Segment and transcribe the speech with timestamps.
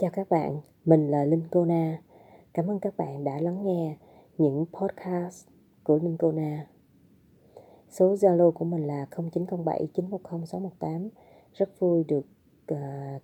[0.00, 2.02] Chào các bạn, mình là Linh Cô Na.
[2.54, 3.96] Cảm ơn các bạn đã lắng nghe
[4.38, 5.46] những podcast
[5.84, 6.66] của Linh Cô Na.
[7.90, 11.08] Số Zalo của mình là 0907 910 618.
[11.52, 12.26] Rất vui được
[12.72, 12.78] uh,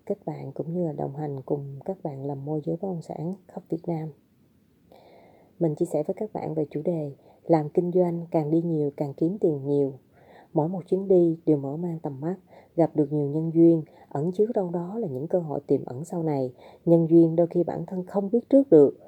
[0.07, 3.03] kết bạn cũng như là đồng hành cùng các bạn làm môi giới bất động
[3.03, 4.09] sản khắp Việt Nam.
[5.59, 7.13] Mình chia sẻ với các bạn về chủ đề
[7.45, 9.99] làm kinh doanh càng đi nhiều càng kiếm tiền nhiều.
[10.55, 12.37] Mỗi một chuyến đi đều mở mang tầm mắt,
[12.77, 16.05] gặp được nhiều nhân duyên, ẩn chứa đâu đó là những cơ hội tiềm ẩn
[16.05, 16.53] sau này.
[16.85, 18.99] Nhân duyên đôi khi bản thân không biết trước được.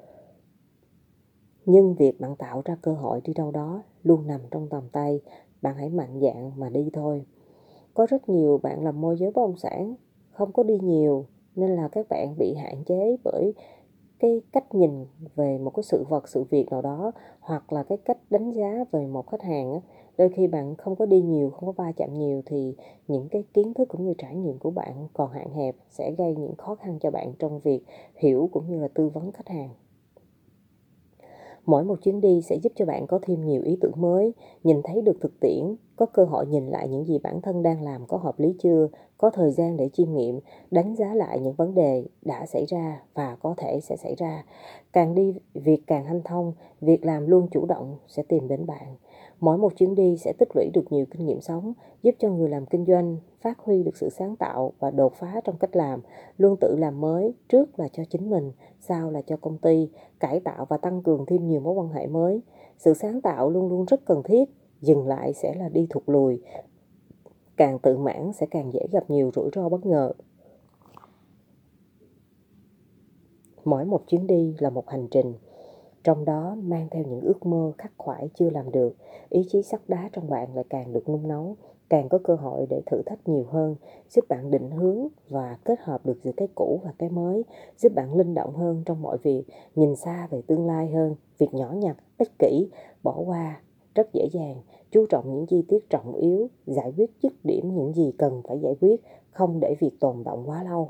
[1.65, 5.21] Nhưng việc bạn tạo ra cơ hội đi đâu đó luôn nằm trong tầm tay,
[5.61, 7.25] bạn hãy mạnh dạn mà đi thôi.
[7.93, 9.95] Có rất nhiều bạn làm môi giới bất động sản
[10.31, 13.53] không có đi nhiều nên là các bạn bị hạn chế bởi
[14.19, 17.97] cái cách nhìn về một cái sự vật, sự việc nào đó, hoặc là cái
[18.05, 19.79] cách đánh giá về một khách hàng á,
[20.17, 22.75] đôi khi bạn không có đi nhiều, không có va chạm nhiều, thì
[23.07, 26.35] những cái kiến thức cũng như trải nghiệm của bạn còn hạn hẹp sẽ gây
[26.35, 27.81] những khó khăn cho bạn trong việc
[28.15, 29.69] hiểu cũng như là tư vấn khách hàng.
[31.67, 34.81] Mỗi một chuyến đi sẽ giúp cho bạn có thêm nhiều ý tưởng mới, nhìn
[34.83, 38.05] thấy được thực tiễn, có cơ hội nhìn lại những gì bản thân đang làm
[38.07, 38.87] có hợp lý chưa,
[39.17, 40.39] có thời gian để chiêm nghiệm,
[40.71, 44.45] đánh giá lại những vấn đề đã xảy ra và có thể sẽ xảy ra.
[44.93, 48.95] Càng đi, việc càng hanh thông, việc làm luôn chủ động sẽ tìm đến bạn.
[49.39, 51.73] Mỗi một chuyến đi sẽ tích lũy được nhiều kinh nghiệm sống,
[52.03, 55.41] giúp cho người làm kinh doanh phát huy được sự sáng tạo và đột phá
[55.43, 56.01] trong cách làm,
[56.37, 59.89] luôn tự làm mới, trước là cho chính mình, sau là cho công ty,
[60.19, 62.41] cải tạo và tăng cường thêm nhiều mối quan hệ mới.
[62.77, 64.49] Sự sáng tạo luôn luôn rất cần thiết,
[64.81, 66.41] dừng lại sẽ là đi thụt lùi.
[67.57, 70.11] Càng tự mãn sẽ càng dễ gặp nhiều rủi ro bất ngờ.
[73.65, 75.33] Mỗi một chuyến đi là một hành trình,
[76.07, 78.95] trong đó mang theo những ước mơ khắc khoải chưa làm được,
[79.29, 81.55] ý chí sắt đá trong bạn lại càng được nung nấu,
[81.89, 83.75] càng có cơ hội để thử thách nhiều hơn,
[84.09, 87.43] giúp bạn định hướng và kết hợp được giữa cái cũ và cái mới,
[87.77, 89.43] giúp bạn linh động hơn trong mọi việc,
[89.75, 92.69] nhìn xa về tương lai hơn, việc nhỏ nhặt, ích kỷ,
[93.03, 93.61] bỏ qua
[93.95, 94.55] rất dễ dàng,
[94.91, 98.59] chú trọng những chi tiết trọng yếu, giải quyết dứt điểm những gì cần phải
[98.59, 99.01] giải quyết,
[99.31, 100.89] không để việc tồn động quá lâu.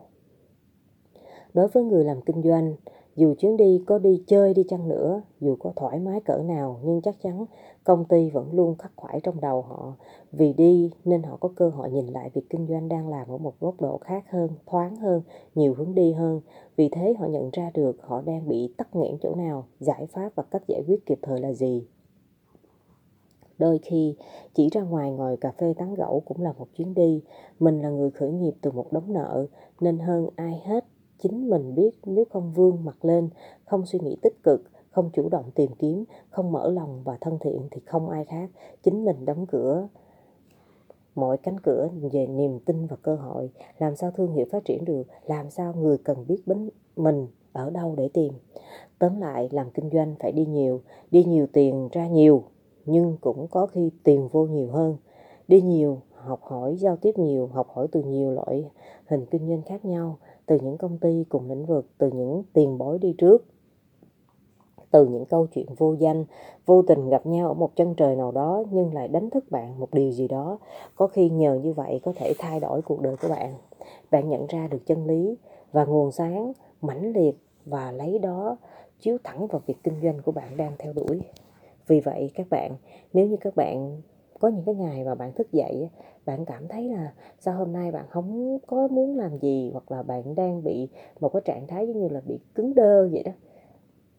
[1.53, 2.75] Đối với người làm kinh doanh,
[3.17, 6.79] dù chuyến đi có đi chơi đi chăng nữa, dù có thoải mái cỡ nào
[6.83, 7.45] nhưng chắc chắn
[7.83, 9.93] công ty vẫn luôn khắc khoải trong đầu họ.
[10.31, 13.37] Vì đi nên họ có cơ hội nhìn lại việc kinh doanh đang làm ở
[13.37, 15.21] một góc độ khác hơn, thoáng hơn,
[15.55, 16.41] nhiều hướng đi hơn.
[16.75, 20.35] Vì thế họ nhận ra được họ đang bị tắc nghẽn chỗ nào, giải pháp
[20.35, 21.87] và cách giải quyết kịp thời là gì.
[23.57, 24.15] Đôi khi
[24.53, 27.21] chỉ ra ngoài ngồi cà phê tán gẫu cũng là một chuyến đi.
[27.59, 29.45] Mình là người khởi nghiệp từ một đống nợ
[29.79, 30.85] nên hơn ai hết
[31.19, 33.29] chính mình biết nếu không vươn mặt lên,
[33.65, 37.37] không suy nghĩ tích cực, không chủ động tìm kiếm, không mở lòng và thân
[37.41, 38.49] thiện thì không ai khác.
[38.83, 39.87] Chính mình đóng cửa
[41.17, 43.49] mọi cánh cửa về niềm tin và cơ hội.
[43.79, 47.69] Làm sao thương hiệu phát triển được, làm sao người cần biết bến mình ở
[47.69, 48.33] đâu để tìm.
[48.99, 52.43] Tóm lại, làm kinh doanh phải đi nhiều, đi nhiều tiền ra nhiều,
[52.85, 54.97] nhưng cũng có khi tiền vô nhiều hơn.
[55.47, 58.69] Đi nhiều, học hỏi, giao tiếp nhiều, học hỏi từ nhiều loại
[59.05, 62.77] hình kinh doanh khác nhau, từ những công ty cùng lĩnh vực, từ những tiền
[62.77, 63.45] bối đi trước,
[64.91, 66.25] từ những câu chuyện vô danh,
[66.65, 69.79] vô tình gặp nhau ở một chân trời nào đó nhưng lại đánh thức bạn
[69.79, 70.59] một điều gì đó.
[70.95, 73.53] Có khi nhờ như vậy có thể thay đổi cuộc đời của bạn.
[74.11, 75.37] Bạn nhận ra được chân lý
[75.71, 78.57] và nguồn sáng mãnh liệt và lấy đó
[78.99, 81.21] chiếu thẳng vào việc kinh doanh của bạn đang theo đuổi.
[81.87, 82.71] Vì vậy các bạn,
[83.13, 84.01] nếu như các bạn
[84.39, 85.89] có những cái ngày mà bạn thức dậy
[86.25, 90.03] bạn cảm thấy là sao hôm nay bạn không có muốn làm gì hoặc là
[90.03, 90.87] bạn đang bị
[91.19, 93.31] một cái trạng thái giống như là bị cứng đơ vậy đó.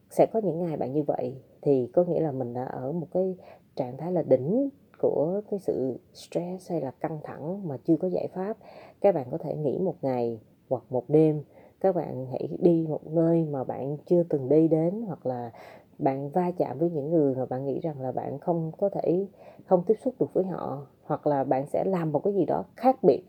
[0.09, 3.07] Sẽ có những ngày bạn như vậy thì có nghĩa là mình đã ở một
[3.11, 3.35] cái
[3.75, 4.69] trạng thái là đỉnh
[5.01, 8.57] của cái sự stress hay là căng thẳng mà chưa có giải pháp.
[9.01, 11.43] Các bạn có thể nghỉ một ngày hoặc một đêm.
[11.79, 15.51] Các bạn hãy đi một nơi mà bạn chưa từng đi đến hoặc là
[15.99, 19.27] bạn va chạm với những người mà bạn nghĩ rằng là bạn không có thể
[19.65, 22.63] không tiếp xúc được với họ, hoặc là bạn sẽ làm một cái gì đó
[22.75, 23.23] khác biệt,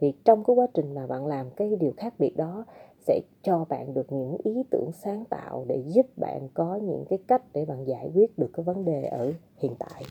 [0.00, 2.64] thì trong cái quá trình mà bạn làm cái điều khác biệt đó
[3.06, 7.18] sẽ cho bạn được những ý tưởng sáng tạo để giúp bạn có những cái
[7.28, 10.02] cách để bạn giải quyết được cái vấn đề ở hiện tại.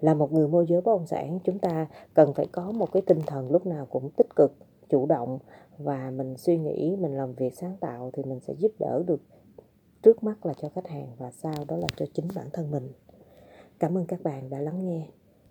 [0.00, 3.02] Là một người môi giới bất động sản, chúng ta cần phải có một cái
[3.06, 4.52] tinh thần lúc nào cũng tích cực,
[4.88, 5.38] chủ động,
[5.78, 9.20] và mình suy nghĩ, mình làm việc sáng tạo thì mình sẽ giúp đỡ được
[10.02, 12.92] trước mắt là cho khách hàng và sau đó là cho chính bản thân mình.
[13.78, 15.06] Cảm ơn các bạn đã lắng nghe.